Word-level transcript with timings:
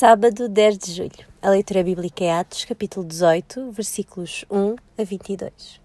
Sábado 0.00 0.48
10 0.48 0.78
de 0.78 0.92
julho. 0.92 1.26
A 1.42 1.50
leitura 1.50 1.82
bíblica 1.82 2.22
é 2.22 2.30
Atos, 2.30 2.64
capítulo 2.64 3.04
18, 3.04 3.72
versículos 3.72 4.44
1 4.48 4.76
a 4.96 5.02
22. 5.02 5.80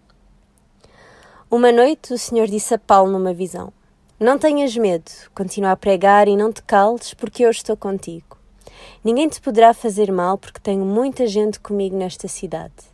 Uma 1.50 1.72
noite 1.72 2.14
o 2.14 2.18
Senhor 2.20 2.46
disse 2.46 2.76
a 2.76 2.78
Paulo 2.78 3.12
numa 3.12 3.34
visão: 3.34 3.74
Não 4.20 4.38
tenhas 4.38 4.78
medo, 4.78 5.10
continua 5.34 5.72
a 5.72 5.76
pregar 5.76 6.28
e 6.28 6.38
não 6.38 6.54
te 6.54 6.62
cales, 6.62 7.16
porque 7.16 7.44
eu 7.44 7.50
estou 7.50 7.76
contigo. 7.76 8.38
Ninguém 9.04 9.28
te 9.28 9.42
poderá 9.42 9.74
fazer 9.74 10.12
mal, 10.12 10.38
porque 10.38 10.60
tenho 10.60 10.86
muita 10.86 11.26
gente 11.26 11.60
comigo 11.60 11.98
nesta 11.98 12.28
cidade. 12.28 12.94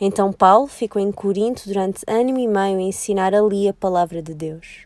Então 0.00 0.32
Paulo 0.32 0.66
ficou 0.66 1.00
em 1.00 1.12
Corinto 1.12 1.62
durante 1.68 2.02
ano 2.08 2.30
e 2.30 2.48
meio 2.48 2.78
a 2.78 2.82
ensinar 2.82 3.36
ali 3.36 3.68
a 3.68 3.72
palavra 3.72 4.20
de 4.20 4.34
Deus. 4.34 4.84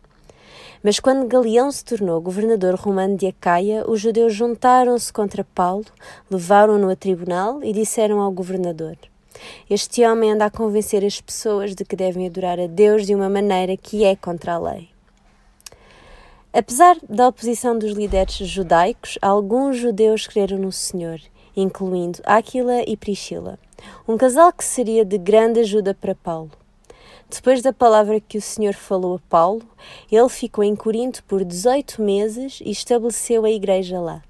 Mas 0.82 0.98
quando 0.98 1.26
Galeão 1.26 1.70
se 1.70 1.84
tornou 1.84 2.22
governador 2.22 2.74
romano 2.74 3.14
de 3.14 3.26
Acaia, 3.26 3.84
os 3.86 4.00
judeus 4.00 4.32
juntaram-se 4.32 5.12
contra 5.12 5.44
Paulo, 5.44 5.84
levaram-no 6.30 6.88
a 6.88 6.96
tribunal 6.96 7.62
e 7.62 7.70
disseram 7.70 8.18
ao 8.18 8.32
governador: 8.32 8.96
Este 9.68 10.06
homem 10.06 10.32
anda 10.32 10.46
a 10.46 10.50
convencer 10.50 11.04
as 11.04 11.20
pessoas 11.20 11.74
de 11.74 11.84
que 11.84 11.94
devem 11.94 12.26
adorar 12.26 12.58
a 12.58 12.66
Deus 12.66 13.06
de 13.06 13.14
uma 13.14 13.28
maneira 13.28 13.76
que 13.76 14.04
é 14.04 14.16
contra 14.16 14.54
a 14.54 14.58
lei. 14.58 14.88
Apesar 16.50 16.96
da 17.06 17.28
oposição 17.28 17.78
dos 17.78 17.92
líderes 17.92 18.34
judaicos, 18.36 19.18
alguns 19.20 19.76
judeus 19.76 20.26
creram 20.26 20.58
no 20.58 20.72
Senhor, 20.72 21.20
incluindo 21.54 22.20
Áquila 22.24 22.82
e 22.88 22.96
Priscila, 22.96 23.58
um 24.08 24.16
casal 24.16 24.50
que 24.50 24.64
seria 24.64 25.04
de 25.04 25.18
grande 25.18 25.60
ajuda 25.60 25.94
para 25.94 26.14
Paulo. 26.14 26.59
Depois 27.32 27.62
da 27.62 27.72
palavra 27.72 28.20
que 28.20 28.36
o 28.36 28.42
Senhor 28.42 28.74
falou 28.74 29.14
a 29.14 29.30
Paulo, 29.30 29.62
ele 30.10 30.28
ficou 30.28 30.64
em 30.64 30.74
Corinto 30.74 31.22
por 31.24 31.44
18 31.44 32.02
meses 32.02 32.60
e 32.60 32.72
estabeleceu 32.72 33.44
a 33.44 33.50
igreja 33.50 34.00
lá. 34.00 34.20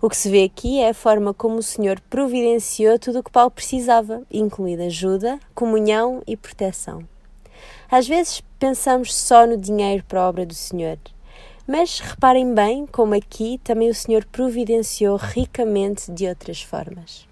O 0.00 0.08
que 0.08 0.16
se 0.16 0.30
vê 0.30 0.44
aqui 0.44 0.78
é 0.78 0.90
a 0.90 0.94
forma 0.94 1.34
como 1.34 1.56
o 1.56 1.62
Senhor 1.62 2.00
providenciou 2.08 2.96
tudo 2.96 3.18
o 3.18 3.22
que 3.24 3.30
Paulo 3.30 3.50
precisava, 3.50 4.22
incluindo 4.32 4.84
ajuda, 4.84 5.40
comunhão 5.52 6.22
e 6.24 6.36
proteção. 6.36 7.06
Às 7.90 8.06
vezes 8.06 8.40
pensamos 8.56 9.12
só 9.12 9.44
no 9.44 9.56
dinheiro 9.56 10.04
para 10.06 10.20
a 10.20 10.28
obra 10.28 10.46
do 10.46 10.54
Senhor, 10.54 10.98
mas 11.66 11.98
reparem 11.98 12.54
bem 12.54 12.86
como 12.86 13.14
aqui 13.14 13.60
também 13.64 13.90
o 13.90 13.94
Senhor 13.94 14.24
providenciou 14.26 15.16
ricamente 15.16 16.10
de 16.10 16.28
outras 16.28 16.62
formas. 16.62 17.31